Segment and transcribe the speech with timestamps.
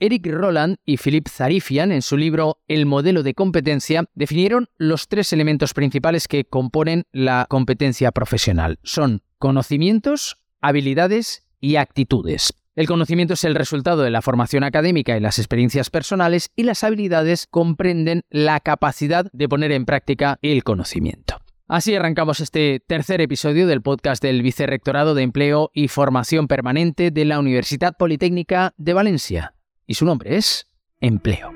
[0.00, 5.32] Eric Roland y Philip Zarifian, en su libro El modelo de competencia, definieron los tres
[5.32, 8.78] elementos principales que componen la competencia profesional.
[8.82, 12.52] Son conocimientos, habilidades y actitudes.
[12.76, 16.82] El conocimiento es el resultado de la formación académica y las experiencias personales y las
[16.82, 21.38] habilidades comprenden la capacidad de poner en práctica el conocimiento.
[21.68, 27.24] Así arrancamos este tercer episodio del podcast del Vicerrectorado de Empleo y Formación Permanente de
[27.24, 29.54] la Universidad Politécnica de Valencia.
[29.86, 30.66] Y su nombre es
[31.00, 31.52] Empleo.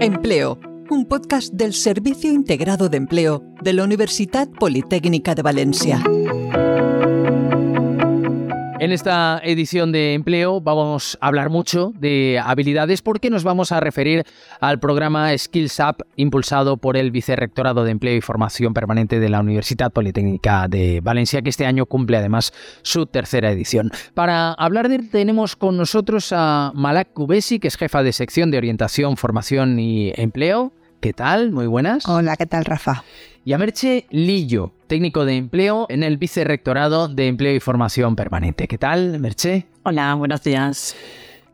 [0.00, 0.58] Empleo,
[0.90, 6.02] un podcast del Servicio Integrado de Empleo de la Universidad Politécnica de Valencia.
[8.82, 13.78] En esta edición de empleo vamos a hablar mucho de habilidades porque nos vamos a
[13.78, 14.24] referir
[14.58, 19.38] al programa Skills Up impulsado por el Vicerrectorado de Empleo y Formación Permanente de la
[19.38, 23.92] Universidad Politécnica de Valencia, que este año cumple además su tercera edición.
[24.14, 28.50] Para hablar de él tenemos con nosotros a Malak Kubesi, que es jefa de sección
[28.50, 30.72] de orientación, formación y empleo.
[31.02, 31.50] ¿Qué tal?
[31.50, 32.08] Muy buenas.
[32.08, 33.02] Hola, ¿qué tal, Rafa?
[33.44, 38.68] y a Merche Lillo, técnico de empleo en el Vicerrectorado de Empleo y Formación Permanente.
[38.68, 39.66] ¿Qué tal, Merche?
[39.82, 40.94] Hola, buenos días.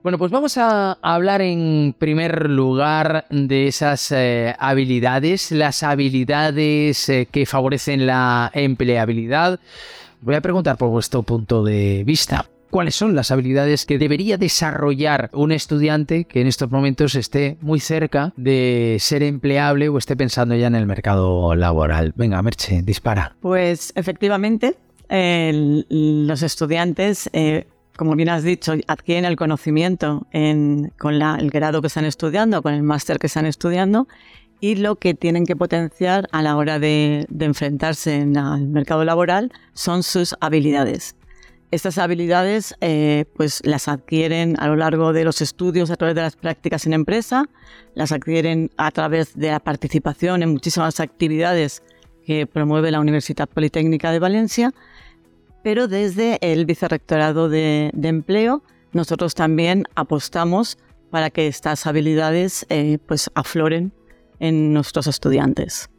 [0.03, 7.27] Bueno, pues vamos a hablar en primer lugar de esas eh, habilidades, las habilidades eh,
[7.31, 9.59] que favorecen la empleabilidad.
[10.21, 15.31] Voy a preguntar por vuestro punto de vista cuáles son las habilidades que debería desarrollar
[15.33, 20.55] un estudiante que en estos momentos esté muy cerca de ser empleable o esté pensando
[20.55, 22.13] ya en el mercado laboral.
[22.17, 23.37] Venga, Merche, dispara.
[23.41, 24.77] Pues efectivamente,
[25.09, 27.31] los estudiantes...
[27.33, 32.73] Eh, como bien has dicho, adquieren el conocimiento con el grado que están estudiando, con
[32.73, 34.07] el máster que están estudiando,
[34.61, 39.51] y lo que tienen que potenciar a la hora de, de enfrentarse al mercado laboral
[39.73, 41.17] son sus habilidades.
[41.71, 46.23] Estas habilidades eh, pues las adquieren a lo largo de los estudios, a través de
[46.23, 47.45] las prácticas en empresa,
[47.95, 51.83] las adquieren a través de la participación en muchísimas actividades
[52.25, 54.73] que promueve la Universidad Politécnica de Valencia,
[55.62, 58.62] pero desde el Vicerrectorado de, Empleo
[58.93, 60.78] nosotros también apostamos
[61.11, 63.93] para que estas habilidades eh, pues afloren
[64.41, 65.91] en nuestros estudiantes.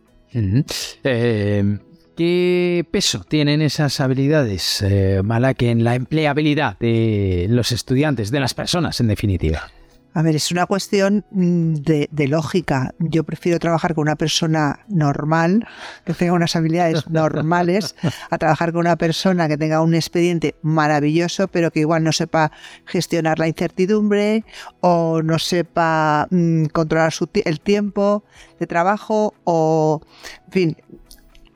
[2.19, 5.21] ¿Qué peso tienen esas habilidades, eh,
[5.57, 9.71] que en la empleabilidad de los estudiantes, de las personas en definitiva?
[10.13, 12.93] A ver, es una cuestión mm, de, lógica.
[12.99, 15.65] Yo prefiero trabajar con una persona normal,
[16.03, 17.95] que tenga unas habilidades normales,
[18.29, 22.51] a trabajar con una persona que tenga un expediente maravilloso, pero que igual no sepa
[22.85, 24.43] gestionar la incertidumbre
[24.81, 27.13] o no sepa mm, controlar
[27.45, 28.25] el tiempo
[28.59, 30.01] de trabajo o,
[30.47, 30.77] en fin,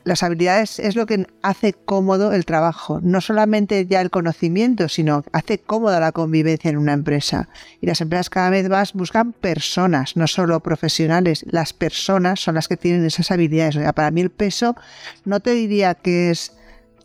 [0.03, 5.23] las habilidades es lo que hace cómodo el trabajo, no solamente ya el conocimiento, sino
[5.31, 7.49] hace cómoda la convivencia en una empresa.
[7.81, 12.67] Y las empresas cada vez más buscan personas, no solo profesionales, las personas son las
[12.67, 13.77] que tienen esas habilidades.
[13.77, 14.75] O sea, para mí el peso
[15.25, 16.53] no te diría que es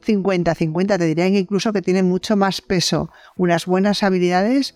[0.07, 4.75] 50-50, te diría incluso que tiene mucho más peso unas buenas habilidades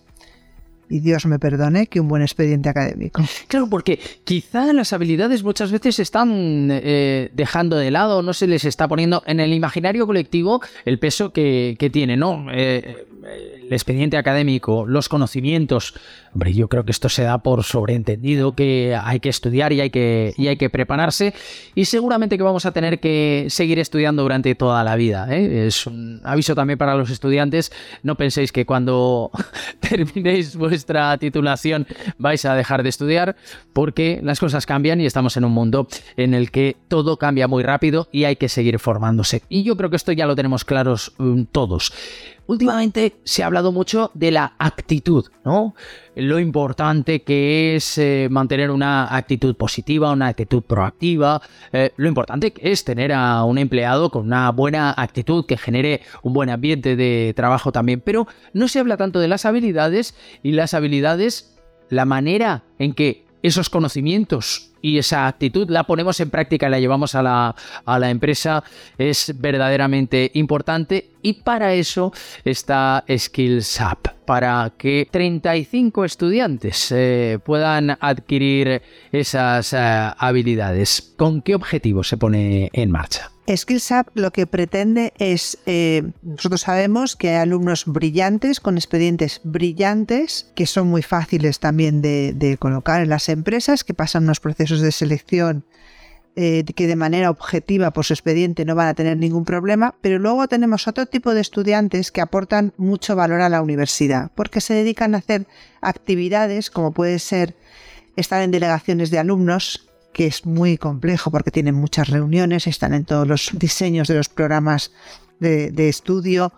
[0.89, 3.23] y Dios me perdone, que un buen expediente académico.
[3.47, 8.47] Claro, porque quizá las habilidades muchas veces se están eh, dejando de lado, no se
[8.47, 12.47] les está poniendo en el imaginario colectivo el peso que, que tiene, ¿no?
[12.51, 15.93] Eh, el expediente académico, los conocimientos.
[16.33, 19.89] Hombre, yo creo que esto se da por sobreentendido que hay que estudiar y hay
[19.89, 21.33] que, y hay que prepararse.
[21.75, 25.27] Y seguramente que vamos a tener que seguir estudiando durante toda la vida.
[25.29, 25.67] ¿eh?
[25.67, 27.71] Es un aviso también para los estudiantes.
[28.03, 29.31] No penséis que cuando
[29.79, 31.85] terminéis vuestra titulación
[32.17, 33.35] vais a dejar de estudiar,
[33.73, 37.61] porque las cosas cambian y estamos en un mundo en el que todo cambia muy
[37.61, 39.43] rápido y hay que seguir formándose.
[39.49, 41.93] Y yo creo que esto ya lo tenemos claros um, todos.
[42.45, 45.75] Últimamente se ha hablado mucho de la actitud, ¿no?
[46.15, 52.51] Lo importante que es eh, mantener una actitud positiva, una actitud proactiva, eh, lo importante
[52.51, 56.95] que es tener a un empleado con una buena actitud que genere un buen ambiente
[56.97, 61.57] de trabajo también, pero no se habla tanto de las habilidades y las habilidades,
[61.89, 66.79] la manera en que esos conocimientos y esa actitud la ponemos en práctica y la
[66.79, 67.55] llevamos a la,
[67.85, 68.63] a la empresa
[68.97, 72.11] es verdaderamente importante y para eso
[72.43, 78.81] está Skills Up, para que 35 estudiantes eh, puedan adquirir
[79.11, 79.77] esas eh,
[80.17, 81.13] habilidades.
[81.17, 83.32] ¿Con qué objetivo se pone en marcha?
[83.47, 90.51] SkillsUp lo que pretende es, eh, nosotros sabemos que hay alumnos brillantes, con expedientes brillantes,
[90.55, 94.91] que son muy fáciles también de, colocar en las empresas, que pasan unos procesos de
[94.91, 95.65] selección
[96.35, 100.17] eh, que de manera objetiva por su expediente no van a tener ningún problema, pero
[100.17, 104.73] luego tenemos otro tipo de estudiantes que aportan mucho valor a la universidad, porque se
[104.73, 105.45] dedican a hacer
[105.81, 107.55] actividades como puede ser
[108.15, 113.05] estar en delegaciones de alumnos, que es muy complejo porque tienen muchas reuniones, están en
[113.05, 114.91] todos los diseños de los programas
[115.39, 116.53] de, estudio,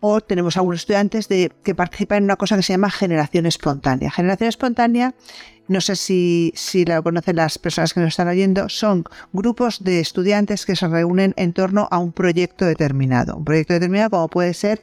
[0.00, 4.10] o tenemos algunos estudiantes de, que participan en una cosa que se llama generación espontánea.
[4.10, 5.14] Generación espontánea,
[5.68, 10.00] no sé si, si la conocen las personas que nos están oyendo, son grupos de
[10.00, 13.36] estudiantes que se reúnen en torno a un proyecto determinado.
[13.36, 14.82] Un proyecto determinado como puede ser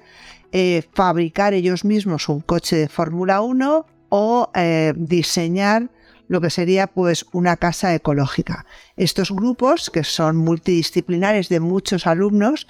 [0.51, 5.89] eh, fabricar ellos mismos un coche de Fórmula 1 o eh, diseñar
[6.27, 8.65] lo que sería pues una casa ecológica.
[8.95, 12.67] Estos grupos, que son multidisciplinares de muchos alumnos,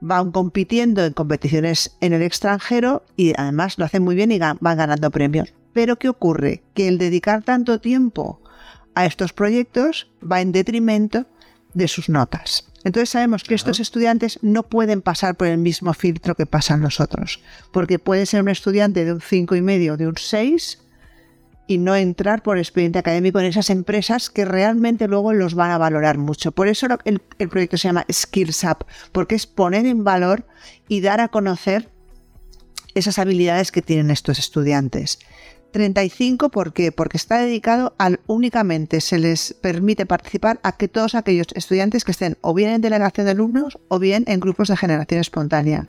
[0.00, 4.58] van compitiendo en competiciones en el extranjero y además lo hacen muy bien y van
[4.60, 5.52] ganando premios.
[5.72, 6.62] Pero ¿qué ocurre?
[6.74, 8.40] Que el dedicar tanto tiempo
[8.94, 11.26] a estos proyectos va en detrimento
[11.72, 12.70] de sus notas.
[12.84, 17.00] Entonces sabemos que estos estudiantes no pueden pasar por el mismo filtro que pasan los
[17.00, 17.40] otros,
[17.72, 20.80] porque puede ser un estudiante de un 5,5 y medio, de un 6,
[21.66, 25.78] y no entrar por expediente académico en esas empresas que realmente luego los van a
[25.78, 26.52] valorar mucho.
[26.52, 30.46] Por eso el, proyecto se llama Skills Up, porque es poner en valor
[30.88, 31.90] y dar a conocer
[32.94, 35.18] esas habilidades que tienen estos estudiantes.
[35.72, 36.92] 35, ¿por qué?
[36.92, 42.12] Porque está dedicado al únicamente se les permite participar a que todos aquellos estudiantes que
[42.12, 45.88] estén o bien en delegación de alumnos o bien en grupos de generación espontánea.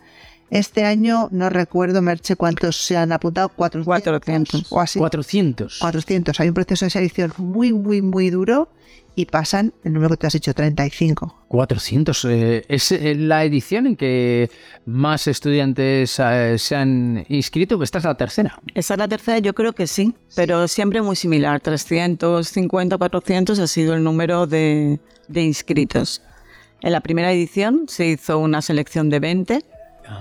[0.50, 4.72] Este año no recuerdo, Merche, cuántos se han apuntado, 400, 400.
[4.72, 5.00] o así.
[5.00, 5.80] 400.
[5.80, 6.40] 400.
[6.40, 8.70] Hay un proceso de selección muy, muy, muy duro
[9.16, 11.46] y pasan el número que te has dicho, 35.
[11.48, 12.26] 400.
[12.26, 14.52] eh, es eh, la edición en que
[14.86, 17.82] más estudiantes eh, se han inscrito.
[17.82, 18.60] Esta es la tercera.
[18.76, 21.60] Esa es la tercera, yo creo que sí, pero siempre muy similar.
[21.60, 26.22] 350, 400 ha sido el número de, de inscritos.
[26.82, 29.66] En la primera edición se hizo una selección de 20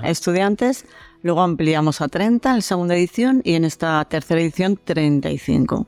[0.02, 0.84] estudiantes,
[1.22, 5.86] luego ampliamos a 30 en la segunda edición y en esta tercera edición 35.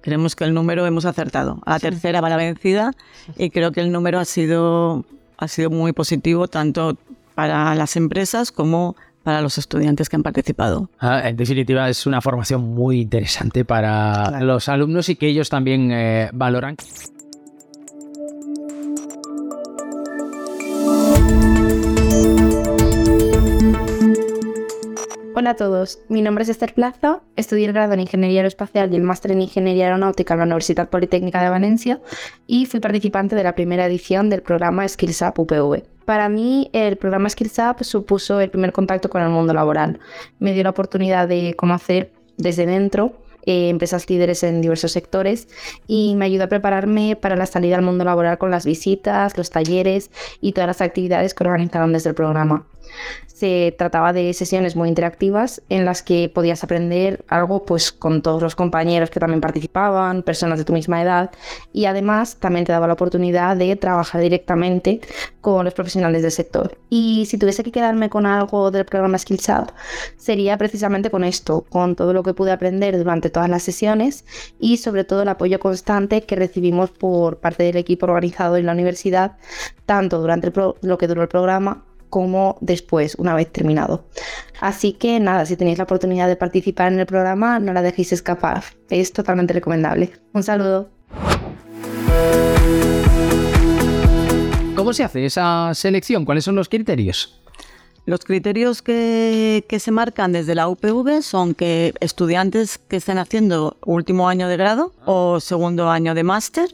[0.00, 1.60] Creemos que el número hemos acertado.
[1.66, 2.92] A la tercera va la vencida
[3.36, 5.04] y creo que el número ha sido,
[5.36, 6.96] ha sido muy positivo tanto
[7.34, 8.94] para las empresas como
[9.24, 10.88] para los estudiantes que han participado.
[11.00, 14.46] Ah, en definitiva, es una formación muy interesante para Claro.
[14.46, 16.76] los alumnos y que ellos también eh, valoran.
[25.38, 28.96] Hola a todos, mi nombre es Esther Plaza, estudié el grado en Ingeniería Aeroespacial y
[28.96, 32.00] el máster en Ingeniería Aeronáutica en la Universidad Politécnica de Valencia
[32.46, 35.82] y fui participante de la primera edición del programa Skills Up UPV.
[36.06, 40.00] Para mí, el programa Skills Up supuso el primer contacto con el mundo laboral.
[40.38, 43.12] Me dio la oportunidad de conocer desde dentro
[43.44, 45.48] eh, empresas líderes en diversos sectores
[45.86, 49.50] y me ayudó a prepararme para la salida al mundo laboral con las visitas, los
[49.50, 50.10] talleres
[50.40, 52.66] y todas las actividades que organizaron desde el programa.
[53.26, 58.42] Se trataba de sesiones muy interactivas en las que podías aprender algo pues con todos
[58.42, 61.30] los compañeros que también participaban, personas de tu misma edad
[61.72, 65.00] y además también te daba la oportunidad de trabajar directamente
[65.40, 66.78] con los profesionales del sector.
[66.88, 69.46] Y si tuviese que quedarme con algo del programa Skills
[70.16, 74.24] sería precisamente con esto, con todo lo que pude aprender durante todas las sesiones
[74.58, 78.72] y sobre todo el apoyo constante que recibimos por parte del equipo organizado en la
[78.72, 79.36] universidad,
[79.84, 80.52] tanto durante
[80.82, 81.84] lo que duró el programa
[82.16, 84.06] como después, una vez terminado.
[84.58, 88.10] Así que nada, si tenéis la oportunidad de participar en el programa, no la dejéis
[88.10, 88.64] escapar.
[88.88, 90.12] Es totalmente recomendable.
[90.32, 90.88] Un saludo.
[94.74, 96.24] ¿Cómo se hace esa selección?
[96.24, 97.38] ¿Cuáles son los criterios?
[98.06, 103.76] Los criterios que, que se marcan desde la UPV son que estudiantes que estén haciendo
[103.84, 106.70] último año de grado o segundo año de máster,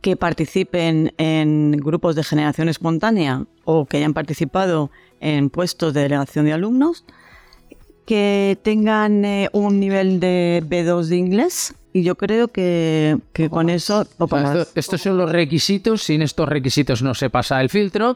[0.00, 4.90] que participen en grupos de generación espontánea o que hayan participado
[5.20, 7.04] en puestos de delegación de alumnos,
[8.06, 11.74] que tengan eh, un nivel de B2 de inglés.
[11.92, 14.06] Y yo creo que, que con eso...
[14.18, 14.28] o
[14.60, 16.02] esto- estos son los requisitos.
[16.04, 18.14] Sin estos requisitos no se pasa el filtro.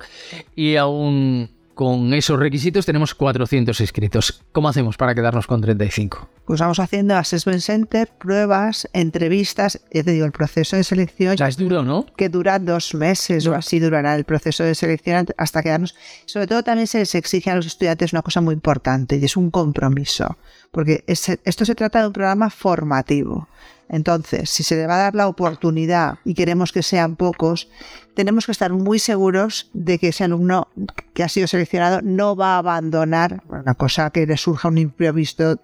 [0.54, 4.42] Y aún con esos requisitos tenemos 400 inscritos.
[4.52, 6.28] ¿Cómo hacemos para quedarnos con 35?
[6.44, 9.80] Pues vamos haciendo assessment center, pruebas, entrevistas.
[9.92, 12.04] Ya te digo, el proceso de selección sea, es duro, ¿no?
[12.16, 15.94] que dura dos meses o así durará el proceso de selección hasta quedarnos.
[16.26, 19.36] Sobre todo también se les exige a los estudiantes una cosa muy importante y es
[19.36, 20.36] un compromiso,
[20.72, 23.48] porque es- esto se trata de un programa formativo.
[23.88, 27.68] Entonces, si se le va a dar la oportunidad y queremos que sean pocos,
[28.14, 30.68] tenemos que estar muy seguros de que ese alumno
[31.12, 35.60] que ha sido seleccionado no va a abandonar una cosa que le surja un imprevisto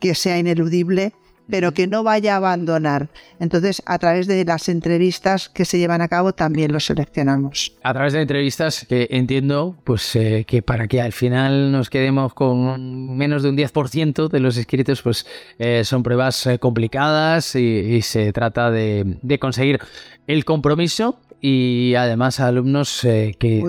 [0.00, 1.12] que sea ineludible,
[1.50, 3.08] pero que no vaya a abandonar.
[3.38, 7.74] Entonces, a través de las entrevistas que se llevan a cabo, también lo seleccionamos.
[7.82, 12.32] A través de entrevistas que entiendo, pues eh, que para que al final nos quedemos
[12.32, 15.26] con menos de un 10% de los inscritos, pues
[15.58, 19.80] eh, son pruebas eh, complicadas y, se trata de, conseguir
[20.26, 23.62] el compromiso y además alumnos que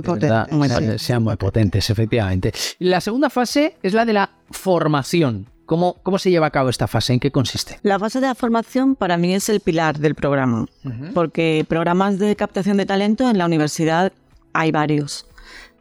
[0.97, 2.53] sean muy potentes, efectivamente.
[2.79, 5.50] La segunda fase es la de la formación.
[5.71, 7.13] ¿Cómo, ¿Cómo, se lleva a cabo esta fase?
[7.13, 7.79] ¿En qué consiste?
[7.81, 10.65] La fase de la formación para mí es el pilar del programa,
[11.13, 14.11] porque programas de captación de talento en la universidad
[14.51, 15.25] hay varios.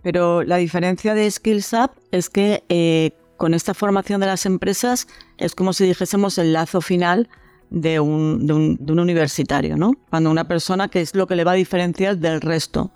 [0.04, 5.08] Pero la diferencia de Skills Up es que eh, con esta formación de las empresas
[5.38, 7.28] es como si dijésemos el lazo final
[7.70, 9.94] de un, de un, de un universitario, ¿no?
[10.08, 12.92] Cuando una persona que es lo que le va a diferenciar del resto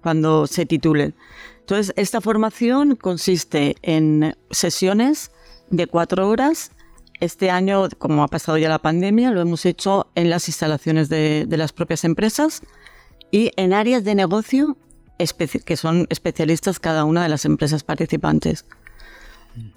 [0.00, 1.14] cuando se titule.
[1.58, 5.32] Entonces, esta formación consiste en sesiones
[5.70, 6.70] de cuatro horas.
[7.20, 11.46] Este año, como ha pasado ya la pandemia, lo hemos hecho en las instalaciones de,
[11.48, 12.62] las propias empresas
[13.30, 14.76] y en áreas de negocio
[15.64, 18.66] que son especialistas cada una de las empresas participantes.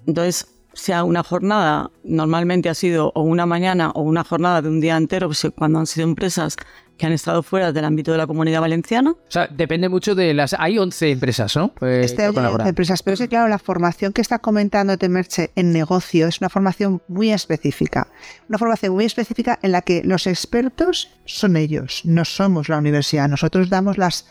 [0.06, 4.82] Entonces, sea una jornada, normalmente ha sido o una mañana o una jornada de un
[4.82, 6.58] día entero, pues, cuando han sido empresas
[7.00, 9.12] que han estado fuera del ámbito de la comunidad valenciana.
[9.12, 10.54] O sea, depende mucho de las...
[10.60, 11.74] Hay 11 empresas, ¿no?
[11.74, 16.28] Pues, este, empresas, pero es que claro, la formación que está comentando Temerche en negocio
[16.28, 18.10] es una formación muy específica.
[18.50, 23.28] Una formación muy específica en la que los expertos son ellos, no somos la universidad.
[23.30, 24.28] Nosotros damos las...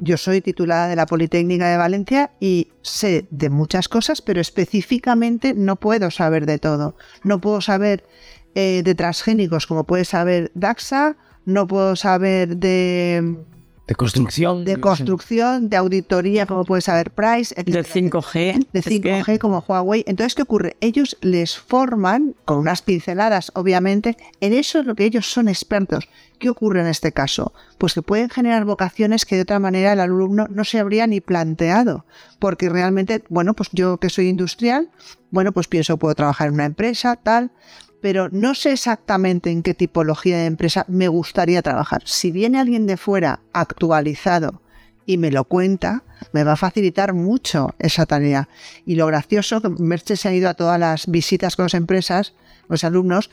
[0.00, 5.54] Yo soy titulada de la Politécnica de Valencia y sé de muchas cosas, pero específicamente
[5.54, 6.96] no puedo saber de todo.
[7.24, 8.04] No puedo saber
[8.54, 11.16] eh, de transgénicos como puede saber DAXA
[11.48, 13.36] no puedo saber de...
[13.86, 14.66] De construcción.
[14.66, 17.54] De construcción, de auditoría, como puede saber Price.
[17.54, 18.66] De 5G.
[18.70, 20.04] De 5G como Huawei.
[20.06, 20.76] Entonces, ¿qué ocurre?
[20.82, 26.06] Ellos les forman, con unas pinceladas, obviamente, en eso es lo que ellos son expertos.
[26.38, 27.54] ¿Qué ocurre en este caso?
[27.78, 31.22] Pues que pueden generar vocaciones que de otra manera el alumno no se habría ni
[31.22, 32.04] planteado.
[32.38, 34.90] Porque realmente, bueno, pues yo que soy industrial,
[35.30, 37.52] bueno, pues pienso, puedo trabajar en una empresa, tal
[38.00, 42.02] pero no sé exactamente en qué tipología de empresa me gustaría trabajar.
[42.04, 44.62] Si viene alguien de fuera actualizado
[45.06, 48.48] y me lo cuenta, me va a facilitar mucho esa tarea.
[48.84, 52.34] Y lo gracioso, que Merche se ha ido a todas las visitas con las empresas,
[52.68, 53.30] los alumnos,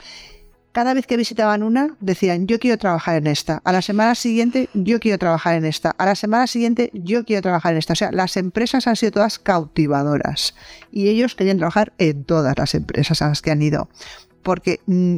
[0.72, 3.62] cada vez que visitaban una, decían, yo quiero trabajar en esta.
[3.64, 5.92] A la semana siguiente, yo quiero trabajar en esta.
[5.92, 7.94] A la semana siguiente, yo quiero trabajar en esta.
[7.94, 10.54] O sea, las empresas han sido todas cautivadoras.
[10.92, 13.88] Y ellos querían trabajar en todas las empresas a las que han ido
[14.46, 15.18] porque mm,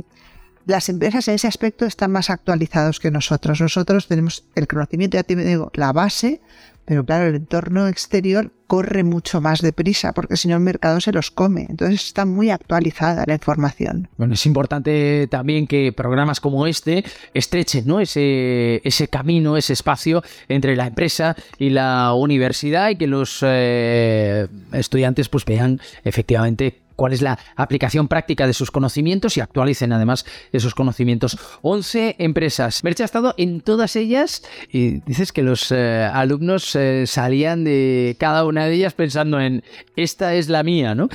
[0.65, 3.61] las empresas en ese aspecto están más actualizados que nosotros.
[3.61, 6.41] Nosotros tenemos el conocimiento, ya te digo, la base,
[6.85, 11.11] pero claro, el entorno exterior corre mucho más deprisa porque si no el mercado se
[11.11, 11.67] los come.
[11.69, 14.07] Entonces está muy actualizada la información.
[14.17, 17.03] Bueno, es importante también que programas como este
[17.33, 17.99] estrechen ¿no?
[17.99, 18.81] ese,
[19.11, 25.43] camino, ese espacio entre la empresa y la universidad y que los eh, estudiantes pues
[25.43, 31.37] vean efectivamente cuál es la aplicación práctica de sus conocimientos y actualicen además esos conocimientos.
[31.61, 32.83] 11 empresas.
[32.83, 38.17] Merche ha estado en todas ellas y dices que los eh, alumnos eh, salían de
[38.19, 39.63] cada una de ellas pensando en
[39.95, 41.07] esta es la mía, ¿no?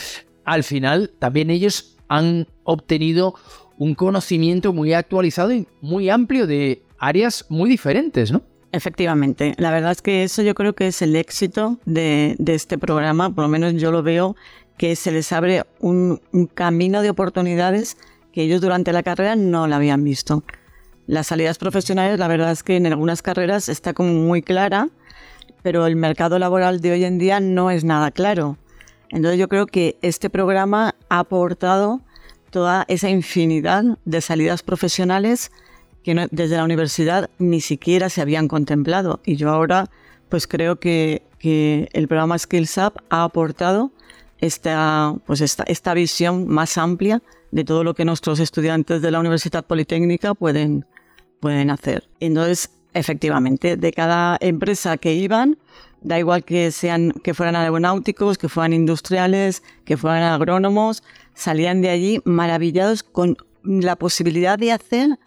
[0.45, 3.35] Al final también ellos han obtenido
[3.79, 8.43] un conocimiento muy actualizado y muy amplio de áreas muy diferentes, ¿no?
[8.71, 12.79] Efectivamente, la verdad es que eso yo creo que es el éxito de, de, este
[12.79, 14.35] programa, por lo menos yo lo veo
[14.83, 16.21] que se les abre un,
[16.55, 17.97] camino de oportunidades
[18.33, 20.43] que ellos durante la carrera no la habían visto.
[21.07, 24.89] Las salidas profesionales, la verdad es que en algunas carreras está como muy clara,
[25.63, 28.59] pero el mercado laboral de hoy en día no es nada claro.
[29.11, 32.01] Entonces yo creo que este programa ha aportado
[32.51, 35.53] toda esa infinidad de salidas profesionales
[36.03, 39.21] que desde la universidad ni siquiera se habían contemplado.
[39.25, 39.91] Y yo ahora
[40.29, 43.93] pues creo que, que el programa Skills Up ha aportado
[44.43, 47.23] esta, pues esta, esta visión más amplia
[47.53, 50.85] de todo lo que nuestros estudiantes de la Universidad Politécnica pueden,
[51.39, 52.09] pueden hacer.
[52.19, 55.59] Entonces, efectivamente, de cada empresa que iban,
[56.01, 61.91] da igual que, sean, que fueran aeronáuticos, que fueran industriales, que fueran agrónomos, salían de
[61.91, 65.21] allí maravillados con la posibilidad de hacer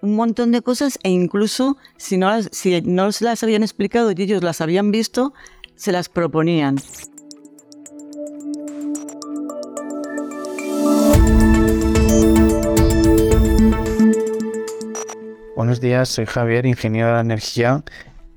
[0.00, 4.22] un montón de cosas e incluso si no, si no se las habían explicado y
[4.22, 5.34] ellos las habían visto,
[5.76, 6.76] se las proponían.
[15.64, 17.82] Buenos días, soy Javier, ingeniero de la energía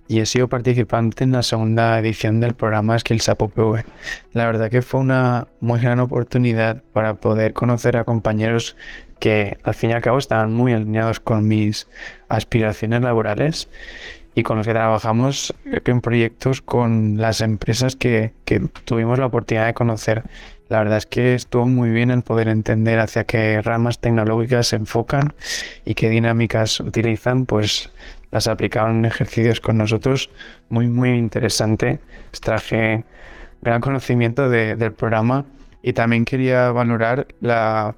[0.07, 3.83] y he sido participante en la segunda edición del programa Skills Up UPV.
[4.31, 8.77] La verdad que fue una muy gran oportunidad para poder conocer a compañeros
[9.19, 11.89] que al fin y al cabo estaban muy alineados con mis
[12.29, 13.67] aspiraciones laborales
[14.33, 19.65] y con los que trabajamos en proyectos con las empresas que, que tuvimos la oportunidad
[19.65, 20.23] de conocer.
[20.69, 24.75] La verdad es que estuvo muy bien el poder entender hacia qué ramas tecnológicas se
[24.75, 25.33] enfocan
[25.85, 27.89] y qué dinámicas utilizan, pues
[28.31, 30.29] las aplicaban en ejercicios con nosotros.
[30.69, 31.99] Muy, muy interesante.
[32.29, 33.05] Extraje
[33.61, 35.45] gran conocimiento del programa
[35.81, 37.95] y también quería valorar la,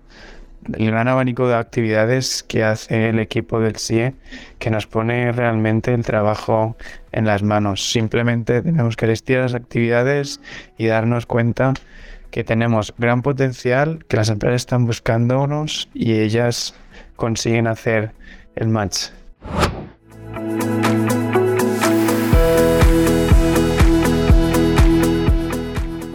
[0.73, 4.13] el gran abanico de actividades que hace el equipo del CIE,
[4.59, 6.77] que nos pone realmente el trabajo
[7.11, 7.91] en las manos.
[7.91, 10.39] Simplemente tenemos que vestir las actividades
[10.77, 11.73] y darnos cuenta
[12.31, 16.75] que tenemos gran potencial, que las empresas están buscándonos y ellas
[17.15, 18.12] consiguen hacer
[18.55, 19.09] el match.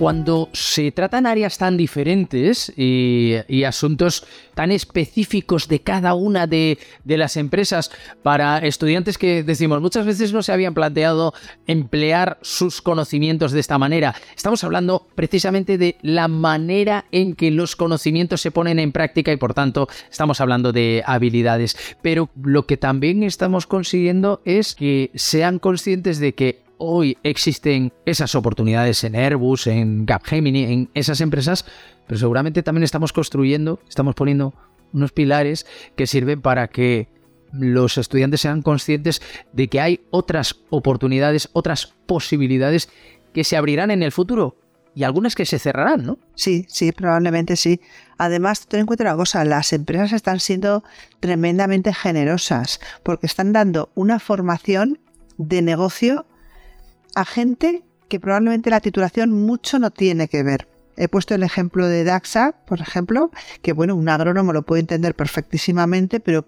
[0.04, 7.38] Cuando se tratan áreas tan diferentes y, asuntos tan específicos de cada una de, las
[7.38, 7.90] empresas
[8.22, 11.32] para estudiantes que decimos muchas veces no se habían planteado
[11.66, 14.14] emplear sus conocimientos de esta manera.
[14.36, 19.38] Estamos hablando precisamente de la manera en que los conocimientos se ponen en práctica y
[19.38, 21.78] por tanto estamos hablando de habilidades.
[22.02, 28.34] Pero lo que también estamos consiguiendo es que sean conscientes de que hoy existen esas
[28.34, 31.64] oportunidades en Airbus, en Capgemini, en esas empresas,
[32.06, 34.54] pero seguramente también estamos construyendo, estamos poniendo
[34.92, 35.66] unos pilares
[35.96, 37.08] que sirven para que
[37.52, 42.88] los estudiantes sean conscientes de que hay otras oportunidades, otras posibilidades
[43.32, 44.56] que se abrirán en el futuro
[44.94, 46.18] y algunas que se cerrarán, ¿no?
[46.34, 47.80] Sí, sí, probablemente sí.
[48.16, 50.84] Además, ten en cuenta una cosa, las empresas están siendo
[51.20, 55.00] tremendamente generosas porque están dando una formación
[55.36, 56.26] de negocio
[57.14, 60.68] a gente que probablemente la titulación mucho no tiene que ver.
[60.96, 63.30] He puesto el ejemplo de DAXA, por ejemplo,
[63.62, 66.46] que bueno, un agrónomo lo puede entender perfectísimamente, pero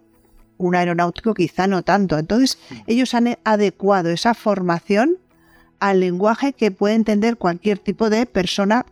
[0.59, 2.19] un aeronáutico quizá no tanto.
[2.19, 5.19] Entonces, ellos han adecuado esa formación
[5.81, 8.87] al lenguaje que puede entender cualquier tipo de persona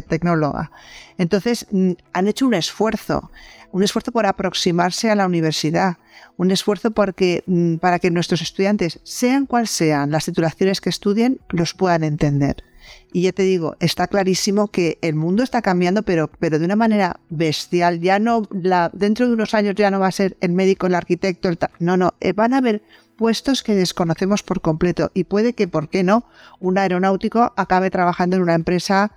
[0.00, 0.70] tecnóloga.
[1.18, 3.30] Entonces, mm, han hecho un esfuerzo
[3.72, 5.96] un esfuerzo por aproximarse a la universidad,
[6.36, 11.74] un esfuerzo mm, para que nuestros estudiantes, sean cual sean las titulaciones que estudien, los
[11.74, 12.64] puedan entender.
[13.12, 16.76] Y ya te digo, está clarísimo que el mundo está cambiando, pero, pero de una
[16.76, 18.00] manera bestial.
[18.00, 18.46] Ya no,
[18.92, 21.96] dentro de unos años ya no va a ser el médico, el arquitecto, el no,
[21.96, 22.82] no, eh, van a haber
[23.16, 25.10] puestos que desconocemos por completo.
[25.14, 26.24] Y puede que, ¿por qué no?
[26.58, 29.12] Un aeronáutico acabe trabajando en una empresa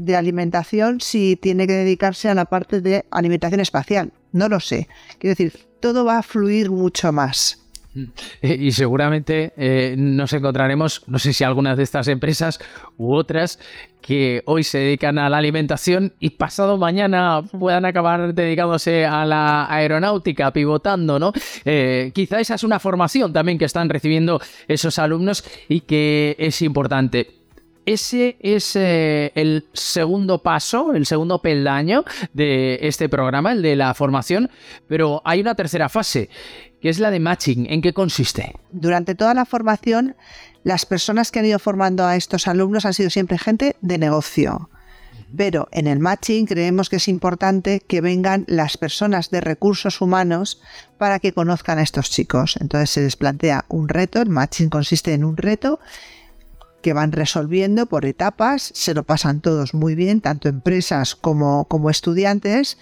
[0.00, 4.12] de alimentación si tiene que dedicarse a la parte de alimentación espacial.
[4.32, 4.88] No lo sé.
[5.18, 7.58] Quiero decir, todo va a fluir mucho más.
[8.42, 12.60] Y seguramente eh, nos encontraremos, no sé si algunas de estas empresas
[12.96, 13.58] u otras,
[14.00, 19.66] que hoy se dedican a la alimentación y pasado mañana puedan acabar dedicándose a la
[19.68, 21.32] aeronáutica, pivotando, ¿no?
[21.64, 26.62] Eh, quizá esa es una formación también que están recibiendo esos alumnos y que es
[26.62, 27.39] importante.
[27.86, 33.94] Ese es eh, el segundo paso, el segundo peldaño de este programa, el de la
[33.94, 34.50] formación,
[34.86, 36.28] pero hay una tercera fase,
[36.80, 37.66] que es la de matching.
[37.70, 38.54] ¿En qué consiste?
[38.70, 40.14] Durante toda la formación,
[40.62, 44.68] las personas que han ido formando a estos alumnos han sido siempre gente de negocio.
[45.36, 50.60] Pero en el matching creemos que es importante que vengan las personas de recursos humanos
[50.98, 52.58] para que conozcan a estos chicos.
[52.60, 55.78] Entonces se les plantea un reto, el matching consiste en un reto
[56.82, 61.90] que van resolviendo por etapas, se lo pasan todos muy bien, tanto empresas como, como
[61.90, 62.78] estudiantes,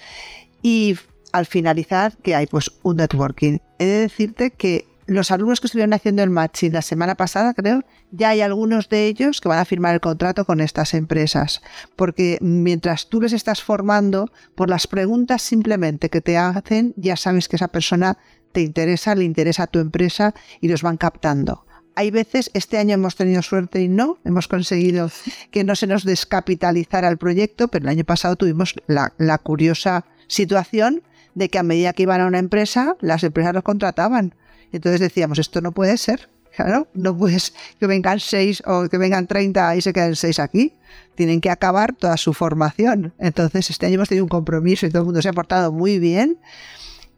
[0.62, 0.96] y
[1.32, 3.58] al finalizar que hay pues un networking.
[3.78, 7.82] He de decirte que los alumnos que estuvieron haciendo el matching la semana pasada, creo,
[8.10, 11.62] ya hay algunos de ellos que van a firmar el contrato con estas empresas.
[11.96, 17.48] Porque mientras tú les estás formando, por las preguntas simplemente que te hacen, ya sabes
[17.48, 18.18] que esa persona
[18.52, 21.64] te interesa, le interesa a tu empresa y los van captando.
[21.98, 25.10] Hay veces, este año hemos tenido suerte y no, hemos conseguido
[25.50, 31.02] que no se nos descapitalizara el proyecto, pero el año pasado tuvimos la, curiosa situación
[31.34, 34.36] de que a medida que iban a una empresa, las empresas los contrataban.
[34.70, 36.28] Entonces decíamos, esto no puede ser.
[36.54, 40.74] Claro, no puedes que vengan seis o que vengan treinta y se queden seis aquí.
[41.16, 43.12] Tienen que acabar toda su formación.
[43.18, 45.98] Entonces, este año hemos tenido un compromiso y todo el mundo se ha portado muy
[45.98, 46.38] bien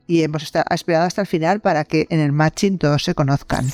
[0.07, 3.67] y hemos esperado hasta el final para que en el matching todos se conozcan.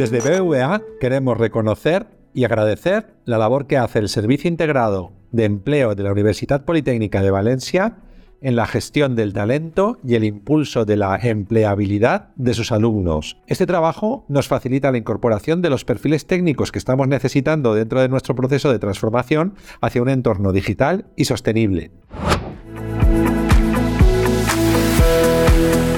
[0.00, 5.94] Desde BVA queremos reconocer y agradecer la labor que hace el Servicio Integrado de Empleo
[5.94, 7.98] de la Universidad Politécnica de Valencia
[8.40, 13.36] en la gestión del talento y el impulso de la empleabilidad de sus alumnos.
[13.46, 18.08] Este trabajo nos facilita la incorporación de los perfiles técnicos que estamos necesitando dentro de
[18.08, 21.90] nuestro proceso de transformación hacia un entorno digital y sostenible.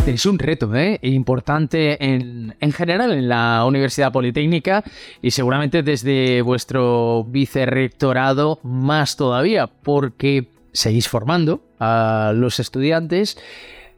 [0.04, 0.98] Es un reto ¿eh?
[1.02, 4.82] importante en, en, general en la Universidad Politécnica
[5.22, 13.38] y seguramente desde vuestro vicerrectorado más todavía, porque seguís formando a los estudiantes,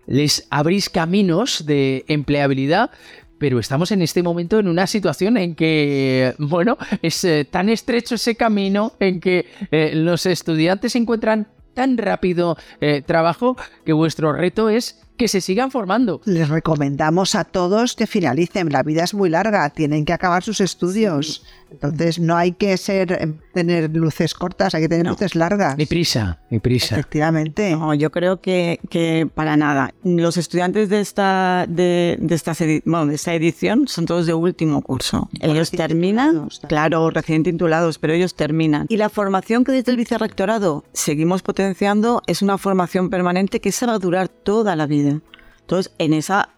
[0.07, 2.90] les abrís caminos de empleabilidad,
[3.38, 8.17] pero estamos en este momento en una situación en que, bueno, es eh, tan estrecho
[8.17, 12.57] ese camino en que eh, los estudiantes encuentran tan rápido
[13.05, 16.20] trabajo que vuestro reto es que se sigan formando.
[16.24, 18.72] Les recomendamos a todos que finalicen.
[18.72, 21.44] La vida es muy larga, tienen que acabar sus estudios.
[21.83, 25.13] Entonces no hay que ser em, tener luces cortas, hay que tener No.
[25.13, 25.77] luces largas.
[25.77, 26.95] Ni prisa, ni prisa.
[26.97, 27.73] Efectivamente.
[27.77, 29.93] No, yo creo que, que para nada.
[30.03, 32.53] Los estudiantes de esta, de, de esta,
[32.85, 35.29] bueno, de esta edición son todos de último curso.
[35.41, 38.87] Ellos recién terminan, claro, recién titulados, pero ellos terminan.
[38.89, 43.87] Y la formación que desde el vicerrectorado seguimos potenciando es una formación permanente que esa
[43.87, 45.21] va a durar toda la vida.
[45.61, 46.51] Entonces, en esa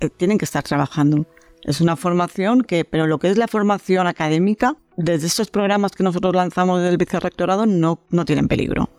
[0.00, 1.26] eh, tienen que estar trabajando.
[1.64, 6.04] Es una formación que, pero lo que es la formación académica, desde estos programas que
[6.04, 8.90] nosotros lanzamos del vicerrectorado, no, no tienen peligro.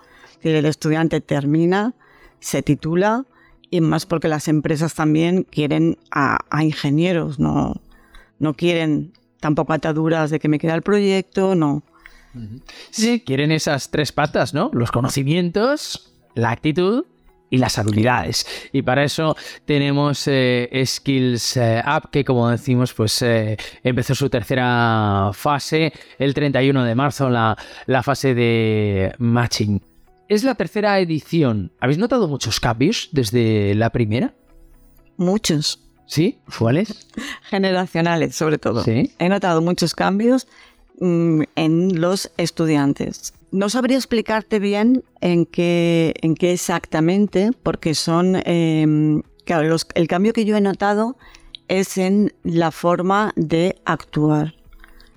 [0.42, 1.94] El estudiante termina,
[2.40, 3.26] se titula,
[3.70, 7.82] y más porque las empresas también quieren a, a ingenieros, no,
[8.40, 11.84] no quieren tampoco ataduras de que me queda el proyecto, no.
[12.90, 14.70] Sí, quieren esas tres patas, ¿no?
[14.74, 17.06] Los conocimientos, la actitud
[17.50, 18.46] y las habilidades.
[18.72, 24.30] Y para eso tenemos eh, Skills eh, Up, que como decimos, pues eh, empezó su
[24.30, 29.82] tercera fase el 31 de marzo, la, la fase de matching.
[30.28, 31.72] Es la tercera edición.
[31.80, 34.34] ¿Habéis notado muchos cambios desde la primera?
[35.18, 36.40] Muchos, ¿Sí?
[36.58, 37.08] ¿Cuáles?
[37.50, 38.84] generacionales sobre todo.
[38.84, 39.12] Sí.
[39.20, 40.48] He notado muchos cambios
[41.00, 43.34] mm, en los estudiantes.
[43.56, 48.34] No sabría explicarte bien en qué, en qué exactamente, porque son,
[49.48, 51.16] los- el cambio que yo he notado
[51.70, 54.56] es en la forma de actuar.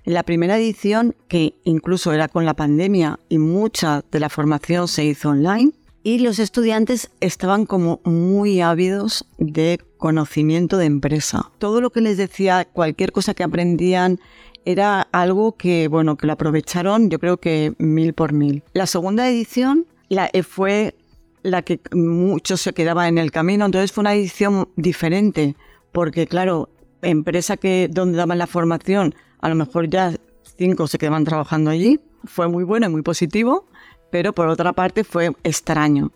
[0.05, 4.87] En la primera edición, que incluso era con la pandemia y mucha de la formación
[4.87, 5.73] se hizo online,
[6.05, 11.51] y los estudiantes estaban como muy ávidos de conocimiento de empresa.
[11.59, 14.21] Todo lo que les decía, cualquier cosa que aprendían,
[14.69, 18.63] era algo que, bueno, que lo aprovecharon, yo creo que mil por mil.
[18.75, 20.95] La segunda edición eh, fue
[21.43, 25.57] la que muchos se quedaban en el camino, entonces fue una edición diferente,
[25.91, 26.69] porque claro,
[27.01, 30.15] empresa que donde daban la formación, a lo mejor ya
[30.59, 33.65] cinco se quedaban trabajando allí, fue muy bueno y muy positivo,
[34.11, 36.13] pero por otra parte fue extraño.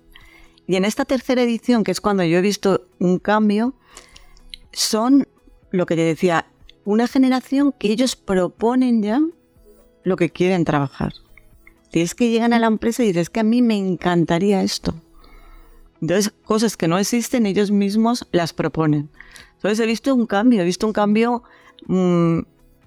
[0.66, 3.72] Y en esta tercera edición, que es cuando yo he visto un cambio,
[4.72, 5.26] son
[5.70, 6.51] lo que te decía,
[6.84, 9.20] una generación que ellos proponen ya
[10.04, 11.12] lo que quieren trabajar.
[11.92, 14.94] Es que llegan a la empresa y dices, es que a mí me encantaría esto.
[16.00, 19.08] Entonces, cosas que no existen, ellos mismos las proponen.
[19.56, 21.42] Entonces, he visto un cambio, he visto un cambio
[21.86, 22.38] mm,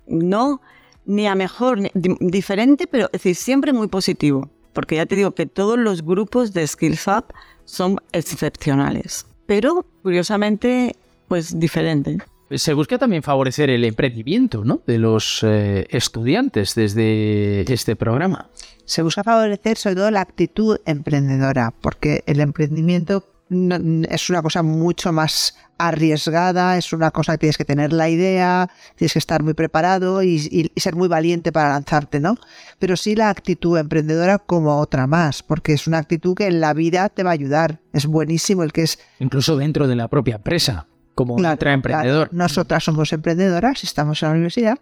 [0.08, 0.62] no
[1.06, 4.50] ni a mejor, ni- di- diferente, pero es decir, siempre muy positivo.
[4.74, 7.26] Porque ya te digo que todos los grupos de Skills Up
[7.64, 9.26] son excepcionales.
[9.46, 10.96] Pero, curiosamente,
[11.30, 12.18] pues diferente.
[12.52, 14.82] Se busca también favorecer el emprendimiento ¿no?
[14.86, 18.50] de los eh, estudiantes desde este programa.
[18.86, 24.62] Se busca favorecer sobre todo la actitud emprendedora, porque el emprendimiento no- es una cosa
[24.62, 29.42] mucho más arriesgada, es una cosa que tienes que tener la idea, tienes que estar
[29.44, 32.38] muy preparado y, y- y ser muy valiente para lanzarte, ¿no?
[32.80, 36.74] Pero sí la actitud emprendedora como otra más, porque es una actitud que en la
[36.74, 37.80] vida te va a ayudar.
[37.92, 42.30] Es buenísimo el que es Incluso dentro de la propia empresa, como Claro, intraemprendedor.
[42.30, 42.38] claro.
[42.44, 44.78] Nosotras somos emprendedoras, estamos en la universidad.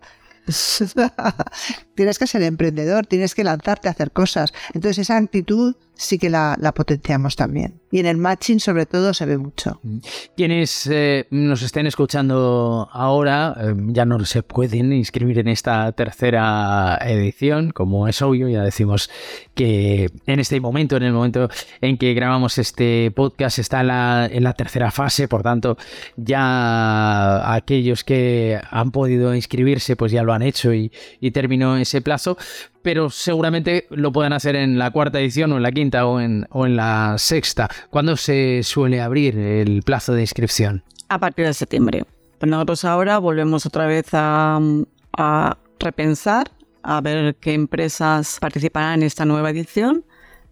[1.95, 4.53] tienes que ser emprendedor, tienes que lanzarte a hacer cosas.
[4.73, 7.79] Entonces esa actitud sí que la, potenciamos también.
[7.91, 9.79] Y en el matching sobre todo se ve mucho.
[10.35, 16.97] Quienes eh, nos estén escuchando ahora eh, ya no se pueden inscribir en esta tercera
[17.05, 19.09] edición, como es obvio, ya decimos
[19.53, 21.49] que en este momento, en el momento
[21.81, 25.77] en que grabamos este podcast, está en la, en la tercera fase, por tanto,
[26.15, 32.01] ya aquellos que han podido inscribirse, pues ya lo han hecho y, y terminó ese
[32.01, 32.37] plazo,
[32.81, 36.47] pero seguramente lo puedan hacer en la cuarta edición o en la quinta o en,
[36.49, 37.69] o en la sexta.
[37.89, 40.83] ¿Cuándo se suele abrir el plazo de inscripción?
[41.09, 42.05] A partir de septiembre.
[42.39, 44.59] Pero nosotros ahora volvemos otra vez a
[45.79, 46.49] repensar,
[46.83, 50.05] a ver qué empresas participarán en esta nueva edición.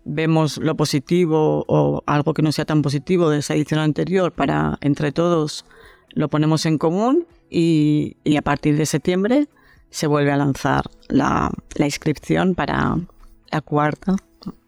[0.03, 4.79] vemos lo positivo o algo que no sea tan positivo de esa edición anterior para
[4.81, 5.63] entre todos
[6.09, 9.47] lo ponemos en común y, a partir de septiembre
[9.91, 12.97] se vuelve a lanzar la, inscripción para
[13.51, 14.15] la cuarta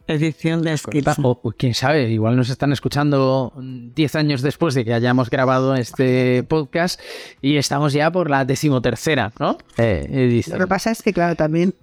[0.05, 1.15] edición de Skills.
[1.23, 6.43] O, quién sabe, igual nos están escuchando 10 años después de que hayamos grabado este
[6.43, 6.99] podcast
[7.41, 9.57] y estamos ya por la decimotercera, ¿no?
[9.77, 11.73] Eh, Lo que pasa es que, claro, también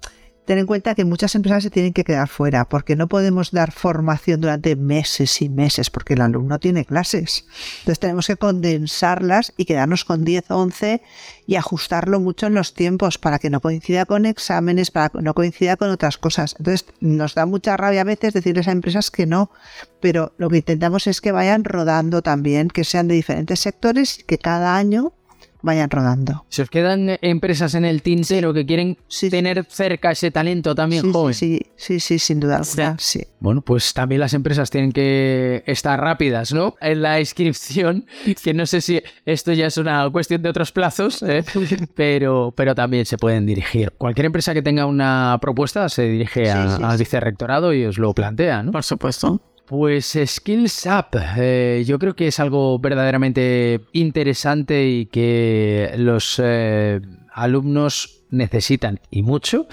[0.50, 3.70] ten en cuenta que muchas empresas se tienen que quedar fuera porque no podemos dar
[3.70, 7.44] formación durante meses y meses porque el alumno tiene clases.
[7.78, 11.02] Entonces tenemos que condensarlas y quedarnos con 10 o 11
[11.46, 15.34] y ajustarlo mucho en los tiempos para que no coincida con exámenes, para que no
[15.34, 16.56] coincida con otras cosas.
[16.58, 19.52] Entonces nos da mucha rabia a veces decirles a empresas que no,
[20.00, 24.22] pero lo que intentamos es que vayan rodando también, que sean de diferentes sectores y
[24.24, 25.12] que cada año
[25.62, 26.44] vayan rodando.
[26.48, 28.98] Se os quedan empresas en el tintero que quieren
[29.30, 31.34] tener cerca ese talento también joven.
[31.34, 32.62] Sí, sí, sí, sin duda
[32.98, 33.22] sí.
[33.40, 36.74] Bueno, pues también las empresas tienen que estar rápidas, ¿no?
[36.80, 38.06] En la inscripción,
[38.42, 41.44] que no sé si esto ya es una cuestión de otros plazos, ¿eh?
[41.94, 43.92] pero, pero también se pueden dirigir.
[43.92, 48.72] Cualquier empresa que tenga una propuesta se dirige al vicerrectorado y os lo plantea, ¿no?
[48.72, 49.40] Por supuesto.
[49.70, 57.00] Pues Skills Up, eh, yo creo que es algo verdaderamente interesante y que los eh,
[57.32, 59.68] alumnos necesitan y mucho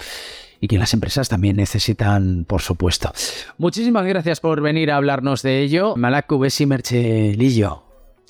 [0.60, 3.12] y que las empresas también necesitan, por supuesto.
[3.56, 5.96] Muchísimas gracias por venir a hablarnos de ello.
[5.96, 7.82] Malaku Besi Merchelillo.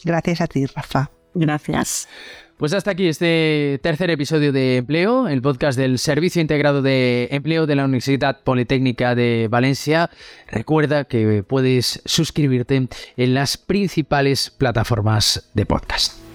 [0.04, 1.10] Gracias a ti, Rafa.
[1.34, 2.08] Gracias.
[2.58, 7.66] Pues hasta aquí este tercer episodio de Empleo, el podcast del Servicio Integrado de Empleo
[7.66, 10.10] de la Universidad Politécnica de Valencia.
[10.48, 16.27] Recuerda que puedes suscribirte en las principales plataformas de podcast.